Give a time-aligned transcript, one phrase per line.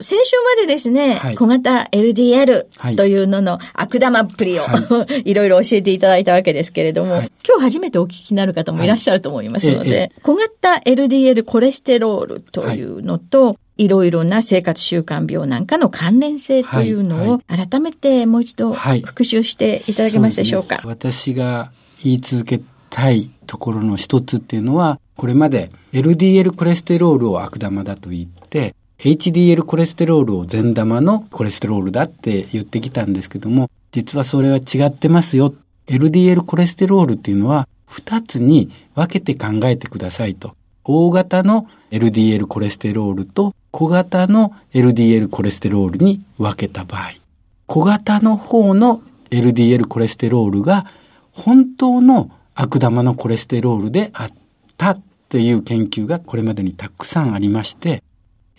[0.00, 13.88] 先週までですね、はい、小型 LDL というのの悪玉っぷりを、はい、 いろいろ教えていただいたわけですけれども、はい、今日初めてお聞きになる方もいらっしゃると思いますので、はい、小型 LDL コレステロールというのと、い。
[13.88, 20.80] ろいろな生活習慣病なんかの関連性というのを改めてもう一度復習していただけますでしょうか？
[20.84, 21.72] うね、私が
[22.04, 22.60] 言い続け
[22.90, 35.54] たいところの一つっていうのは、これまで LDL コレステロールを悪玉だと言って、HDL コレステロールを善玉のコレステロールだって言ってきたんですけども、実はそれは違ってますよ。
[35.86, 40.54] LDL コレステロールっていうのは2つに分けて考えてくださいと。
[40.84, 47.12] 大型の LDL コレステロールと小型の LDL コレステロールに分けた場合、
[47.66, 49.00] 小型の方の
[49.30, 50.84] LDL コレステロールが
[51.32, 54.28] 本当の悪玉のコレステロールであっ
[54.76, 54.98] た
[55.30, 58.02] という研究がこれまでにたくさんありまして、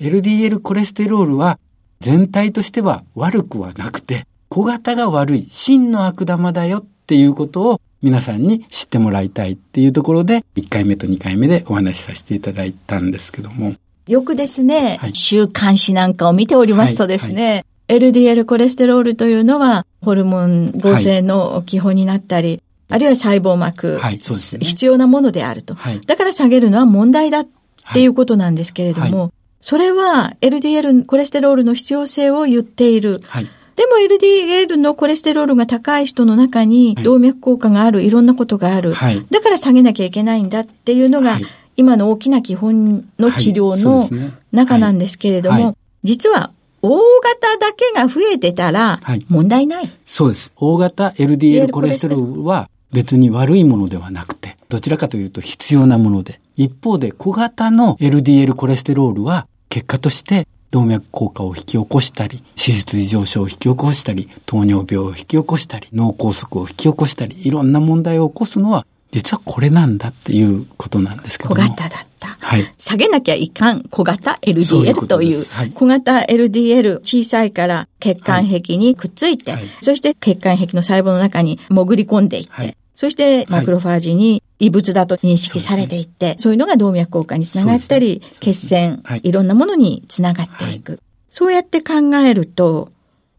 [0.02, 1.60] LDL コレステロールは
[2.00, 13.76] 全体としては悪くはなくて、小型が悪い真の悪玉だよっていうことを皆さんに知ってもらいたいっていうところで、1回目と2回目でお話しさせていただいたんですけども。
[14.08, 17.54] よくですね、はい、週刊誌なんかを見ておりますとですね、はい。
[17.54, 24.20] はい LDL コレステロールというのはホルモン合成の基本になったり、あるいは細胞膜、はいね、
[24.62, 25.76] 必要なものであると、
[26.06, 27.48] だから下げるのは問題だっ
[27.94, 33.22] ていうことなんですけれども、それは LDL コレステロールの必要性を言っている。
[33.28, 33.46] はい、
[33.76, 38.94] でも LDL のコレステロールが高い人の中に動脈硬化がある、いろんなことがある。
[38.94, 41.40] はい、だから下げなきゃいけないんだっていうのが、
[41.78, 44.10] 今の大きな基本の治療の
[44.52, 46.52] 中なんですけれども、実は
[46.82, 49.00] 大型だけが増えてたら
[49.30, 49.90] 問題ない。
[50.06, 50.52] そうです。
[50.56, 72.38] 大型 LDL コレステロールは別に悪いものではなくて、どちらかというと必要なもので、一方で小型の LDL コレステロールは結果として動脈硬化を引き起こしたり、脂質異常症を引き起こしたり、糖尿病を引き起こしたり、脳梗塞を引き起こしたり、いろんな問題を起こすのは、実はこれなんだっていうことなんですけど小型だった。
[72.40, 72.74] はい。
[72.78, 73.84] 下げなきゃいかん。
[73.84, 90.94] 小型 LDL という、はい、小型 LDL 小さいから血管壁にくっついて、はい、そして血管壁の細胞の中に潜り込んでいって、はい、そしてマクロファージに異物だと認識されていって、はい、そういうのが動脈硬化につながったり、ね、血栓、はい、いろんなものにつながっていく。
[90.94, 92.92] はい、そうやって考えると、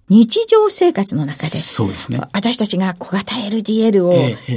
[0.08, 4.14] 日常生活の中で、そうですね、私たちが小型 LDL を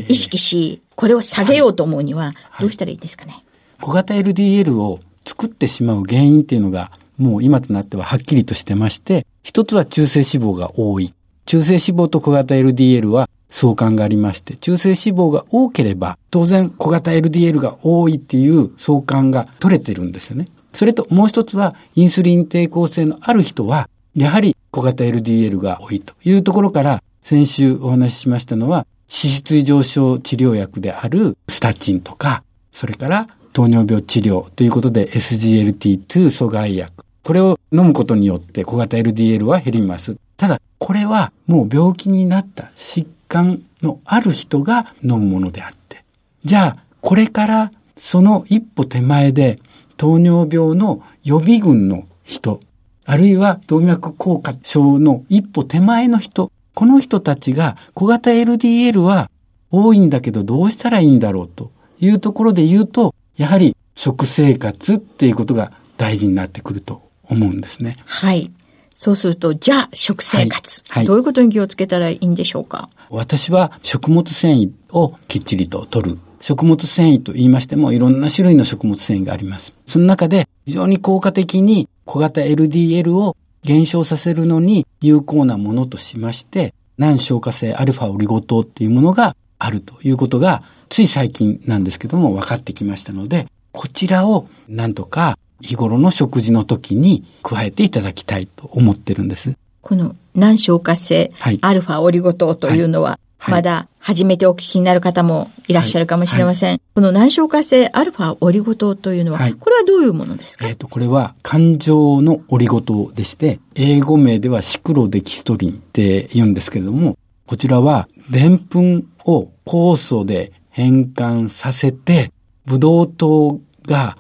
[0.10, 3.44] 意識し、これを下げようと思うには、どうしたらいいですかね、
[3.80, 11.14] 小型 LDL を作ってしまう原因っていうのが、もう今となってははっきりとしてまして、一つは中性脂肪が多い。
[11.46, 20.46] 中性脂肪と小型 LDL は相関がありまして、中性脂肪が多ければ、当然小型 LDL が多いっていう相関が取れてるんですよね。
[20.74, 40.18] それともう一つは、インスリン抵抗性のある人は、やはり小型 LDL が多いというところから、先週お話ししましたのは、脂質異常症治療薬であるスタチンとか、それから糖尿病治療ということで SGLT2 阻害薬、これを飲むことによって小型 LDL は減ります。
[40.38, 46.04] ただ、これはもう病気になった疾患のある人が飲むものであって。
[46.46, 49.58] じゃあ、これからその一歩手前で
[49.98, 52.62] 糖尿病の予備軍の人、
[53.06, 59.30] あるいは動脈硬化症の一歩手前の人、この人たちが小型 LDL は
[59.72, 67.98] 多いんだけどどうしたらいいんだろうというところで言うと、やはり食生活っていうことが大事になってくると思うんですね。
[68.06, 68.52] はい。
[68.98, 72.90] そうすると、じゃあ、食生活、はいはいどういうことに気をつけたらいいんでしょうか？
[73.10, 76.20] 私は食物繊維をきっちりと取る。
[76.42, 79.74] 食物繊維と言いましてもいろんな種類の食物繊維があります。
[79.86, 99.58] その中で非常に効果的に小型 LDL を減少させるのに有効なものとしまして、難消化性アルファオリゴ糖っていうものがあるということがつい最近なんですけども分かってきましたので、こちらをなんとか日頃の食事の時に加えていただきたいと思ってるんです。
[99.86, 101.60] この難消化性はい。
[101.62, 103.54] アルファオリゴ糖というのは、はい。
[103.54, 106.82] まだ初めてお聞きになる方もいらっしゃるかもしれません。
[106.96, 109.54] この難消化性アルファオリゴ糖というのは、はい。
[109.54, 117.16] これはどういうものですか、えっ、と、これは感情のオリゴ糖でして、英語名ではシクロデキストリンって言うんですけれども、
[117.46, 122.32] こちらは、でんぷんを酵素で変換させて、
[122.66, 124.18] ブドウ糖が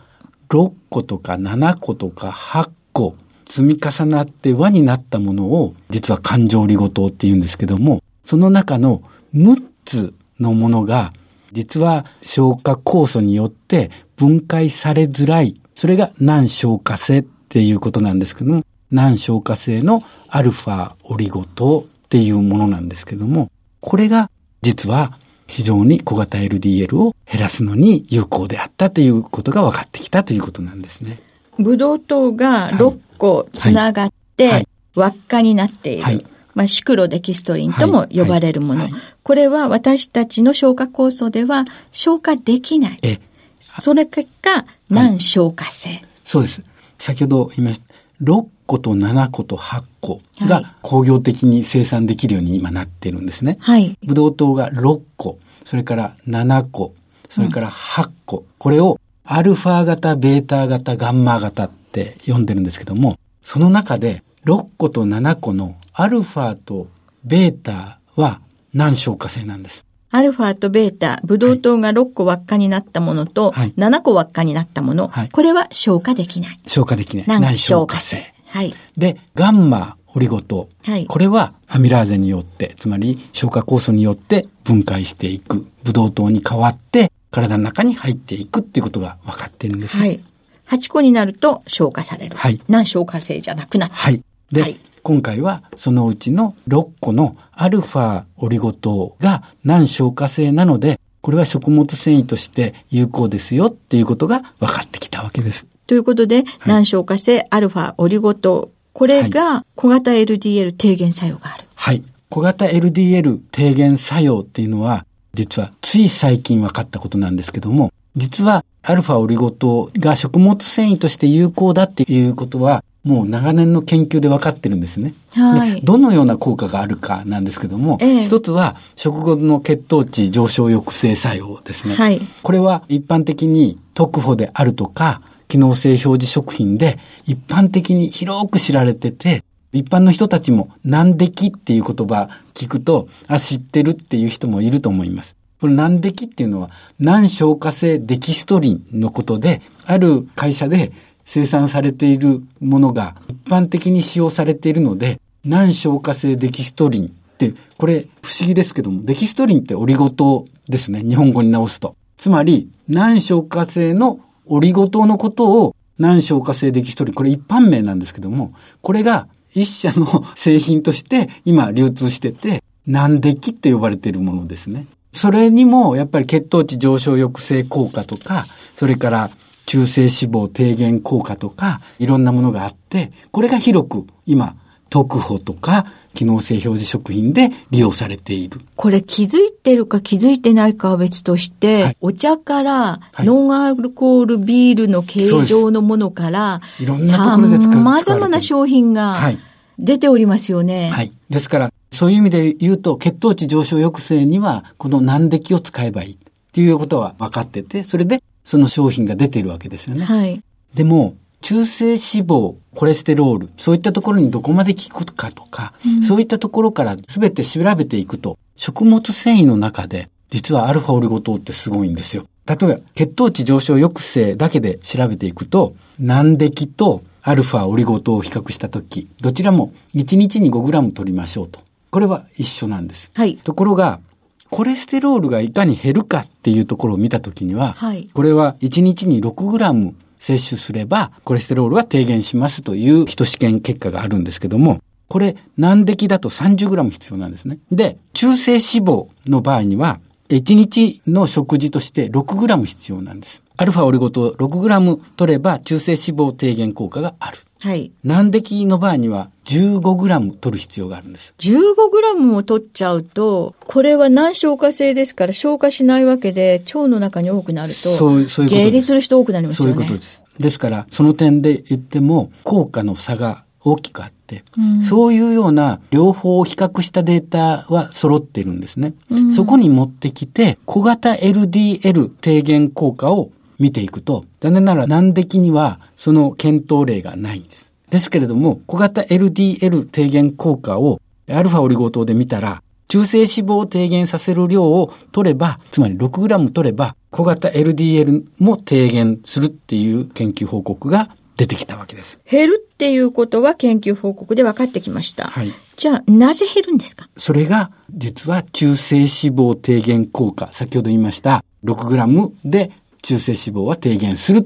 [0.49, 3.15] 6個とか7個とか8個
[3.45, 9.01] 積み重なって輪になったものを、実は感情オリゴ糖って言うんですけども、その中の
[9.35, 11.11] 6つのものが、
[11.51, 15.55] 実は消化酵素によって分解されづらい。
[15.75, 24.29] それが難消化性っていうことなんですけども、難消化性のアルファオリゴ糖っていうものなんですけども、これが
[24.61, 31.19] 実は非常に小型 LDL を減らすのに有効であったということが分かってきたということなんですね。
[31.57, 32.71] ブドウ糖が
[33.17, 36.03] 個つながって、はいはい輪っかになっている。
[36.03, 38.83] はいまあ、シクロデキストリンとも呼ばれるもの。
[38.83, 42.97] はいはいこれは私たちの消化酵素では消化できない。
[43.01, 43.19] え、
[43.59, 45.99] それ結果、難消化性。
[46.23, 46.61] そうです。
[46.99, 47.95] 先ほど言いました。
[48.21, 53.57] 6個と7個と8個はいが工業的に生産できるように今なっているんですね。
[53.61, 53.97] はい。
[54.03, 56.93] ブドウ糖が6個、それから7個、
[57.27, 58.45] それから8個。
[58.59, 66.87] これをアルファ型、ベータ型、ガンマ型って呼んでるんですけども、その中で6個と7個のアルファと
[67.23, 68.41] ベータは
[68.73, 69.85] 難消化性なんです。
[70.11, 76.59] アルファとベータ、ブドウ糖が6個輪っかになったものと、はい7個輪っかになったもの、はいこれは消化できない。
[76.67, 77.27] 消化できない。
[77.27, 78.33] 難消化性。
[78.47, 78.73] はい。
[78.97, 80.67] で、ガンマオリゴ糖。
[80.83, 85.65] はいこれはアミラーゼによって、つまり消化酵素によって分解していく。
[85.83, 90.01] ブドウ糖に変わって体の中に入っていくっていうことが分かっているんですね。
[90.01, 90.19] はい。
[90.67, 92.35] 8個になると消化される。
[92.35, 93.97] はい難消化性じゃなくなっちゃう。
[93.97, 94.21] はい。
[94.51, 105.67] で、はい今回はそのうちの6個のアルファオリゴ糖が難消化性なので、これは食物繊維として有効ですよっていうことが分かってきたわけです。
[105.85, 108.71] ということで、難消化性アルファオリゴ糖。
[108.93, 111.65] これが小型 LDL 低減作用がある。
[111.75, 112.03] はい。
[112.29, 125.13] 小型 LDL 低減作用っていうのは、実はつい最近分かったことなんですけども、実はアルファオリゴ糖が食物繊維として有効だっていうことは、もう長年の研究で分かってるんですね。
[125.33, 131.95] はいでどのような効果があるかなんですけども、ええ一つは食後の血糖値上昇抑制作用ですね。
[131.95, 145.35] はいこれは一般的に特保であるとか、機能性表示食品で一般的に広く知られてて、一般の人たちも難できっていう言葉聞くと、あ、知ってるっていう人もいると思います。
[145.65, 146.69] これ難できっていうのは
[146.99, 150.91] 難消化性デキストリンのことで、ある会社で
[151.25, 161.01] 生産されているものが一般的に使用されているので、難消化性デキストリンって、これ不思議ですけども、デキストリンってオリゴ糖ですね。
[161.01, 161.95] 日本語に直すと。
[162.15, 168.53] つまり、難消化性のオリゴ糖のことを難消化性デキストリン、これ一般名なんですけども、
[168.83, 174.85] これが一社の製品として今流通してて、難デキって呼ばれているものですね。
[175.15, 179.31] それにもやっぱり血糖値上昇抑制効果とか、それから
[179.65, 184.55] 中性脂肪低減効果とか、いろんなものがあって、これが広く今、
[184.89, 188.59] 特保とか機能性表示食品で利用されている。
[188.75, 199.39] これ気づいてるか気づいてないかは別として、はいお茶からはいノンアルコールビールの形状のものから、いろんなところで使う様々な商品がはい
[199.79, 200.89] 出ておりますよね。
[200.89, 201.11] はい。
[201.29, 206.17] ですから、そういう意味で言うと、血糖値上昇抑制には、この難敵を使えばいいっ
[206.51, 210.05] ていうことは分かってて、それでその商品が出ているわけですよね。
[210.05, 210.41] はい。
[210.73, 222.25] でも、中性脂肪、コレステロール、そういったところにどこまで効くかとか、うん、そういったところから全て調べていくと、食物繊維の中で、実はアルファオリゴ糖ってすごいんですよ。
[222.47, 231.59] 例えば、血糖値上昇抑制だけで調べていくと、難敵とアルファオリゴ糖を比較したとき、どちらも1日に 5g 取りましょうと。
[231.95, 233.09] これは一緒なんです。
[233.13, 233.37] はい。
[233.37, 234.01] ところが、
[234.49, 247.59] コレステロールがいかに減るかっていうところを見たときには、はい、これは1日に 6g 摂取すれば、コレステロールは低減しますという人試験結果があるんですけども、これ、難敵だと 30g 必要なんですね。
[247.71, 253.41] で、中性脂肪の場合には、1日の食事として 6g 必要なんです。
[253.55, 257.37] アルファオリゴ糖 6g 取れば中性脂肪低減効果がある。
[257.65, 257.91] はい。
[258.03, 261.33] 難敵の場合には 15g 取る必要があるんです。
[261.39, 269.73] 15g を取っちゃうと、これは難消化性ですから消化しないわけで、腸の中に多くなると、そういう、そういうこと下痢する人多くなりますよね。
[269.73, 270.21] そういうことです。
[270.39, 278.93] ですから、その点で言っても、効果の差が大きくあって、うん、そういうような両方を比較したデータは揃っているんですね。
[279.09, 287.71] うん、そこに持ってきて、小型 LDL 低減効果を見ていくと、残念ながら難敵にはその検討例がないんです。
[287.89, 302.19] ですけれども、小型 LDL 低減効果をアルファオリゴ糖で見たら、中性脂肪を低減させる量を取れば、つまり 6g 取れば、小型 LDL も低減するっていう研究報告が出てきたわけです。
[302.29, 305.25] 減るっていうことは研究報告で分かってきました。
[305.25, 305.51] はい。
[305.75, 307.09] じゃあ、なぜ減るんですか？
[307.17, 312.71] それが、実は中性脂肪低減効果、先ほど言いました、6g で
[313.05, 314.41] 中性脂肪は低減するっ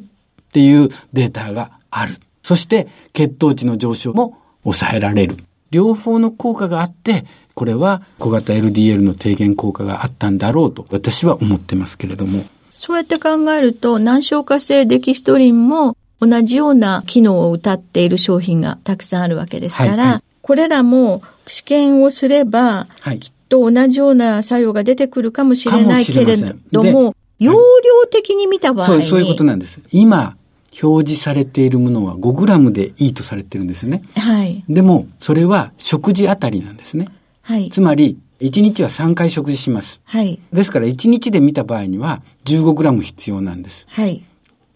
[0.51, 2.13] ていうデータがある。
[2.43, 5.37] そして血糖値の上昇も抑えられる。
[5.71, 12.43] 両方の効果があって、これは小型 LDL の低減効果があったんだろうと私は思ってますけれども。
[12.71, 26.37] そうやって考えると難消化性デキストリンも同じような機能を謳っている商品がたくさんあるわけですから、はいはい、これらも試験をすれば、はい、きっと同じような作用が出てくるかもしれないけれ
[26.71, 29.79] ども、容量的に見た場合に、そう、そういうことなんです。
[29.91, 30.35] 今、
[30.81, 34.03] 表示されているものは 5g でいいとされてるんですよね。
[34.15, 34.63] はい。
[34.69, 37.07] でも、それは食事あたりなんですね。
[37.41, 37.69] はい。
[37.69, 39.99] つまり、1日は3回食事します。
[40.05, 40.39] はい。
[40.53, 43.85] ですから、1日で見た場合には 15g 必要なんです。
[43.89, 44.23] はい。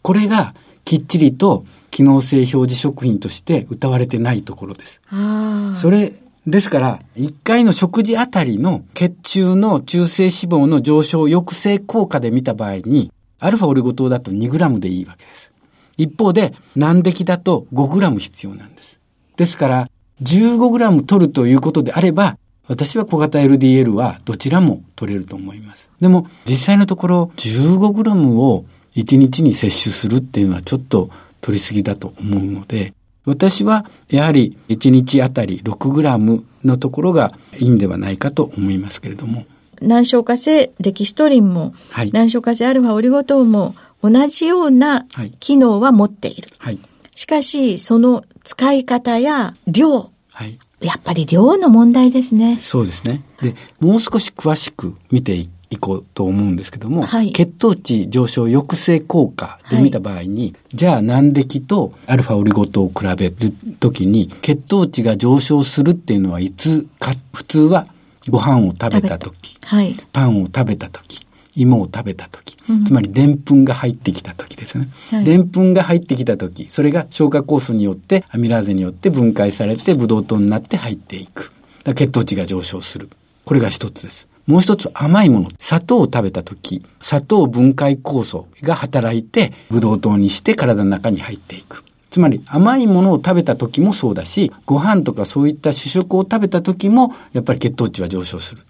[0.02, 0.56] これが、
[0.86, 5.02] きっちりと機能性表示食品として歌われてないところです。
[5.10, 5.78] ああ。
[5.78, 6.14] それ、
[6.46, 15.52] ですから、1回の食事あたりの血中の中性脂肪の上昇抑制効果で見た場合に、アルファオリゴ糖だと 2g でいいわけです。
[15.98, 19.00] 一方で、難敵だと 5g 必要なんです。
[19.38, 19.90] ですから、
[20.22, 25.90] 15g 取るということであれば、私は小型 LDL はどちらも取れると思います。
[26.02, 31.10] でも、実際のところ 15g を1日に摂取するっていうのはちょっと
[31.42, 32.94] 取りすぎだと思うので、
[33.26, 39.46] 私はやはり1日あたり 6g のところがいいんではないかと思いますけれども。
[39.82, 45.06] 難消化性デキストリンも、はい、難消化性アルファオリゴ糖も同じような
[45.40, 46.50] 機能は持っている。
[46.58, 46.80] はい、
[47.16, 52.58] しかし、その使い方や量、はい、やっぱり量の問題ですね。
[52.58, 53.24] そうですね。
[53.42, 63.36] で、もう少し詳しく見ていいこうと思うんですけども、はい、血糖値上昇抑制効果で見た場合に、はい、じゃあ難敵とアルファオリゴ糖を比べる
[63.80, 67.88] ときに血糖値が上昇するっていうのはいつか普通は
[68.30, 71.26] ご飯を食べた時、はい、パンを食べた時
[71.56, 74.88] 芋を食べた時、つまりでんぷんが入ってきた時ですね。
[75.24, 81.52] でんぷんが入ってきた時、それが消化酵素によってアミラーゼによって分解されてブドウ糖になって入っていく。
[81.86, 83.10] 血糖値が上昇する。
[83.46, 84.28] これが一つです。
[84.48, 85.50] もう一つ甘いもの。
[85.58, 91.84] 砂糖を食べた時、砂糖分解酵素が働いて、ブドウ糖にして体の中に入っていく。
[92.10, 98.64] つまり甘いものを食べた時もそうだし、ご飯とかそういった主食を食べた時も、やっぱり血糖値は上昇する。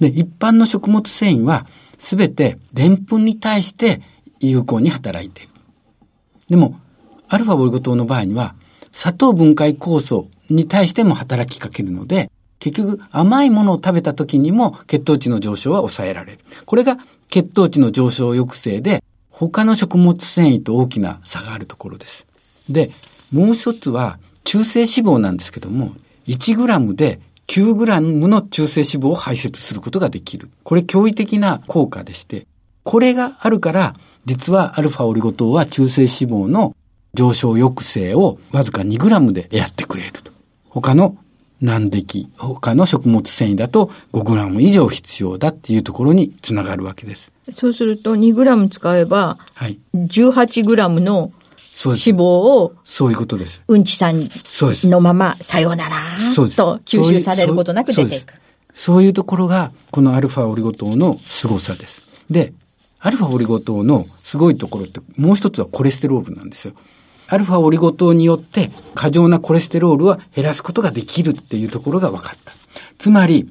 [0.00, 1.66] で、一般の食物繊維は、
[1.98, 4.02] すべてでんぷんに対して
[4.40, 5.52] 有効に働いている。
[6.48, 6.78] でも、
[7.28, 8.54] アルファボリゴ糖の場合には、
[8.92, 16.38] 砂糖分解酵素に対しても働きかけるので、結局甘いものを食べた時にも血糖値の上昇は抑えられる。
[16.64, 16.98] これが
[17.28, 22.26] 血糖値の上昇抑制で他の食物繊維と大きな差があるところです。
[22.68, 22.90] で、
[23.32, 25.92] もう一つは中性脂肪なんですけども、
[26.26, 30.50] 1g で 9g の中性脂肪を排泄することができる。
[30.64, 32.46] これ驚異的な効果でして、
[32.82, 36.74] これがあるから、実はアルファオリゴ糖は中性脂肪の
[37.14, 40.32] 上昇抑制をわずか 2g でやってくれると。
[40.68, 41.16] 他の
[41.60, 47.32] 難敵、他の食物繊維だと 5g 以上必要だっていうところにつながるわけです。
[47.52, 49.38] そうすると 2g 使えば、
[49.94, 51.32] 18g の
[51.72, 53.64] そうです脂肪をそういうことです。
[53.68, 54.28] うんちさん。
[54.90, 55.96] のまま、さようなら
[56.34, 58.34] と吸収されることなく出ていく。
[58.74, 62.02] そういうところが、このアルファオリゴ糖の凄さです。
[62.30, 62.52] で、
[63.00, 66.74] アルファオリゴ糖のすごいところって、もう一つはコレステロールなんですよ。
[67.30, 72.52] アルファオリゴ糖によって過剰なコレステロールは減らすことができるっていうところが分かった。
[72.96, 73.50] つまり、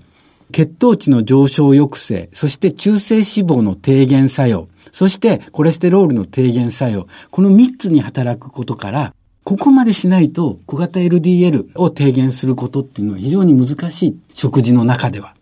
[0.52, 14.20] 血糖値の上昇抑制、そして中性脂肪の低減作用、そしてコレステロールの低減作用、この3つに働くことから、ここまでしないと小型 LDL を低減することっていうのは非常に難しい。
[14.34, 15.36] 食事の中では。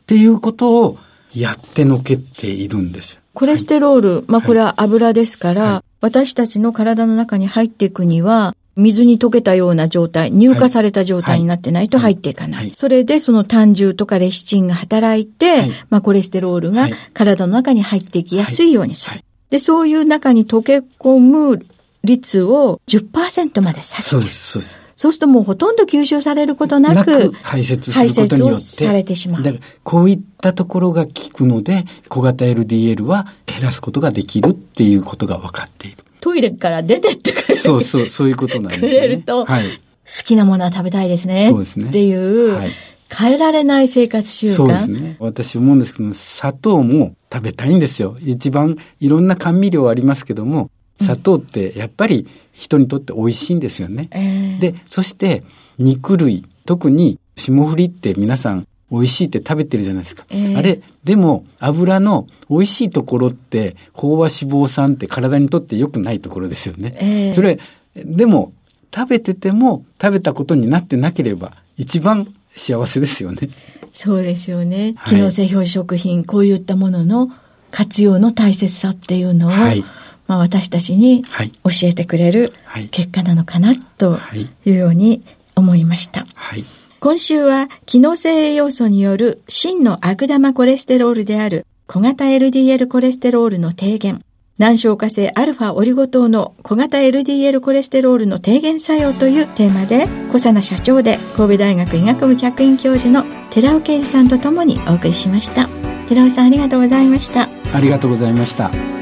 [0.00, 0.98] っていうことを
[1.34, 3.20] やってのけているんですよ。
[3.34, 12.52] コレステロール、まあこれは油ですから、私たちの体の中に入っていくには、水に溶けたような状態、乳化された状態になってないと入っていかない。
[12.52, 19.12] はいはいそれでその胆汁とかレシチンが働いて、はいまあコレステロールがはい体の中に入っていきやすいようにする。
[19.12, 21.66] はいで、そういう中に溶け込む
[22.04, 24.18] 率を10%まで下げちゃう。
[24.18, 24.79] そうです、そうです。
[25.00, 28.84] そうするともうほとんど吸収されることななくく、排泄することによって。
[28.84, 36.04] されてしまうだから、こういったところが効くので、小型 LDL は減らすことができるっていうことが分かっている。
[36.20, 37.56] トイレから出てってくれる。
[37.56, 38.92] そうそう、そういうことなんですくね。
[38.92, 39.70] れるとはい。
[39.70, 41.48] 好きなものは食べたいですね。
[41.48, 42.70] そうですねっていう、はい
[43.12, 44.54] 変えられない生活習慣。
[44.54, 45.16] そうですね。
[45.18, 48.16] 私思うんですけども、砂糖も食べたいんですよ。
[48.20, 52.28] 一番いろんな甘味料ありますけども、砂糖ってやっぱり
[52.60, 54.08] 人にとって美味しいんですよね。
[54.10, 55.42] えーで、そして
[55.78, 60.26] 肉類、特に霜降りって皆さん美味しいって食べてるじゃないですか。
[60.28, 66.94] ええあれ、でも油の美味しいところって飽和脂肪酸って体にとって良くないところですよね。
[67.00, 67.58] ええそれ、
[67.94, 68.52] でも
[68.94, 73.48] 食べてても食べたことになってなければ一番幸せですよね。
[73.94, 74.94] そうですよね。
[74.98, 77.30] はい機能性表示食品、こういったものの
[77.70, 79.82] 活用の大切さっていうのを、はい
[80.30, 85.24] まあ、私たちにはい教えてくれるはい結果なのかなとはいいうように
[85.56, 86.24] 思いました。
[86.36, 86.64] はい。
[87.00, 94.22] 今週は機能性栄養素による真の悪玉コレステロールである小型 LDL コレステロールの低減、
[94.56, 105.68] 難消化性アルファオリゴ糖の小型 LDL コレステロールの低減作用というテーマで、小佐奈社長で神戸大学医学部客員教授の寺尾啓二さんとともにお送りしました。
[106.08, 107.48] 寺尾さんありがとうございました。
[107.72, 108.99] ありがとうございました。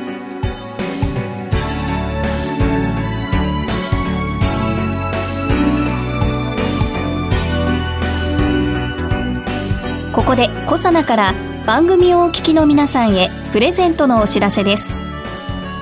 [10.29, 11.35] こでコサナから
[11.67, 14.95] 番組をお聞きの皆さんへプレゼントのお知らせです。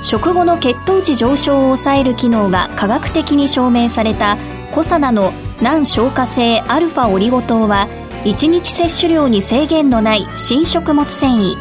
[0.03, 4.39] 食後の血糖値上昇を抑える機能が科学的に証明された
[4.71, 7.89] コサナの難消化性アルファオリゴ糖は
[8.23, 11.57] 1日摂取量に制限のない新食物繊維。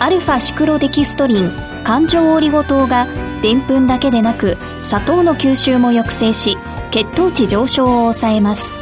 [0.00, 1.50] アルファシクロデキストリン
[1.84, 3.06] 環状オリゴ糖が
[3.42, 6.56] でんぷんだけでなく砂糖の吸収も抑制し
[6.90, 8.72] 血糖値上昇を抑えます。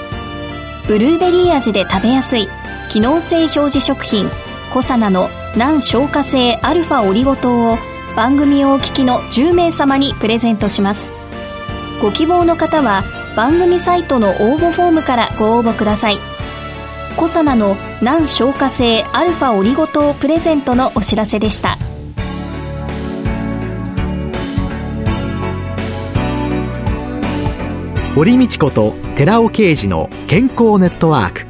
[0.87, 2.49] ブルーベリー味で食べやすい。
[2.91, 4.29] 機能性表示食品
[4.73, 7.79] コサナの難消化性アルファオリゴ糖を
[8.17, 11.13] 番組をお聞きの10名様にプレゼントします。
[12.03, 13.05] ご希望の方は
[13.37, 16.19] 番組サイトの応募フォームからご応募ください。
[17.17, 21.79] コサナの難消化性アルファオリゴ糖プレゼントのお知らせでした。
[28.17, 31.50] 堀道子と寺尾啓二の健康ネットワーク。